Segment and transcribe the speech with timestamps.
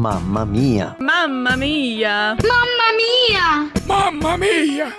[0.00, 0.96] Mamma mia!
[0.98, 2.34] Mamma mia!
[2.42, 3.70] Mamma mia!
[3.86, 4.94] Mamma mia!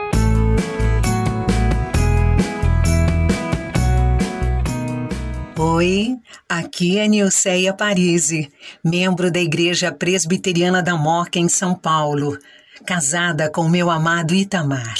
[5.58, 6.17] Oi,
[6.48, 8.51] aqui é Nilceia Parisi,
[8.86, 12.38] membro da Igreja Presbiteriana da Moca em São Paulo,
[12.86, 14.97] casada com meu amado Itamar.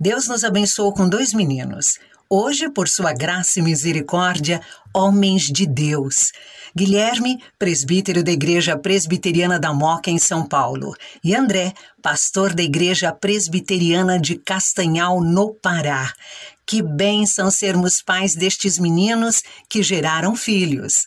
[0.00, 1.98] Deus nos abençoou com dois meninos.
[2.36, 4.60] Hoje, por sua graça e misericórdia,
[4.92, 6.32] homens de Deus.
[6.76, 13.12] Guilherme, presbítero da Igreja Presbiteriana da Moca, em São Paulo, e André, pastor da Igreja
[13.12, 16.12] Presbiteriana de Castanhal, no Pará.
[16.66, 21.06] Que bênção sermos pais destes meninos que geraram filhos.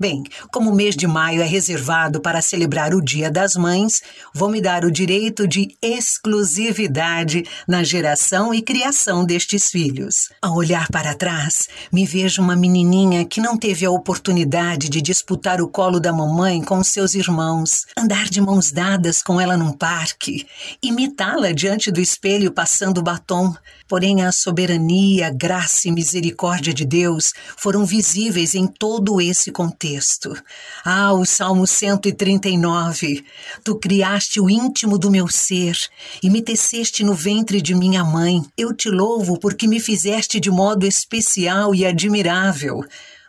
[0.00, 4.00] Bem, como o mês de maio é reservado para celebrar o Dia das Mães,
[4.32, 10.30] vou me dar o direito de exclusividade na geração e criação destes filhos.
[10.40, 15.60] Ao olhar para trás, me vejo uma menininha que não teve a oportunidade de disputar
[15.60, 20.46] o colo da mamãe com seus irmãos, andar de mãos dadas com ela num parque,
[20.82, 23.54] imitá-la diante do espelho passando batom.
[23.86, 30.36] Porém, a soberania, graça e misericórdia de Deus foram visíveis em todo esse contexto texto.
[30.84, 33.24] Ah, o Salmo 139.
[33.64, 35.76] Tu criaste o íntimo do meu ser
[36.22, 38.42] e me teceste no ventre de minha mãe.
[38.56, 42.84] Eu te louvo porque me fizeste de modo especial e admirável.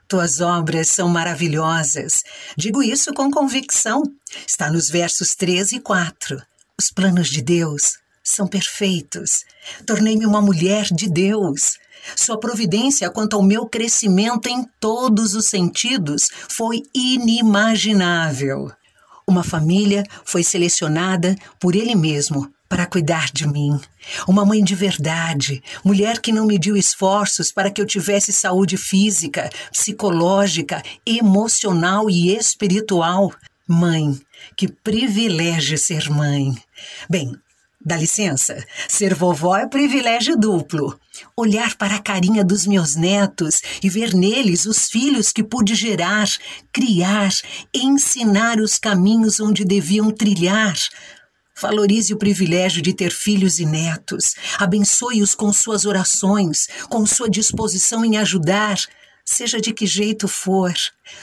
[0.07, 2.21] Tuas obras são maravilhosas.
[2.55, 4.03] Digo isso com convicção.
[4.45, 6.41] Está nos versos 3 e 4.
[6.77, 8.00] Os planos de Deus
[8.31, 9.45] são perfeitos.
[9.85, 11.77] Tornei-me uma mulher de Deus.
[12.15, 18.71] Sua providência quanto ao meu crescimento em todos os sentidos foi inimaginável.
[19.27, 23.77] Uma família foi selecionada por ele mesmo para cuidar de mim.
[24.25, 29.49] Uma mãe de verdade, mulher que não mediu esforços para que eu tivesse saúde física,
[29.71, 33.31] psicológica, emocional e espiritual.
[33.67, 34.17] Mãe,
[34.55, 36.55] que privilégio ser mãe.
[37.09, 37.35] Bem,
[37.83, 40.99] Dá licença, ser vovó é privilégio duplo.
[41.35, 46.27] Olhar para a carinha dos meus netos e ver neles os filhos que pude gerar,
[46.71, 47.31] criar,
[47.73, 50.75] ensinar os caminhos onde deviam trilhar.
[51.59, 54.35] Valorize o privilégio de ter filhos e netos.
[54.59, 58.77] Abençoe-os com suas orações, com sua disposição em ajudar,
[59.25, 60.73] seja de que jeito for.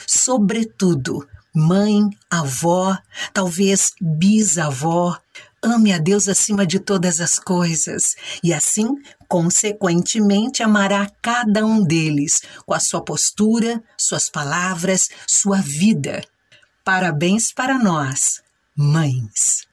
[0.05, 2.97] Sobretudo, mãe, avó,
[3.33, 5.17] talvez bisavó,
[5.61, 8.87] Ame a Deus acima de todas as coisas e assim,
[9.27, 16.23] consequentemente, amará cada um deles com a sua postura, suas palavras, sua vida.
[16.83, 18.41] Parabéns para nós,
[18.75, 19.67] mães.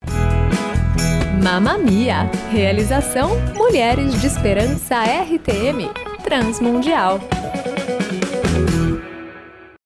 [1.43, 2.29] Mamma Mia.
[2.51, 5.89] Realização Mulheres de Esperança RTM
[6.25, 7.21] Transmundial.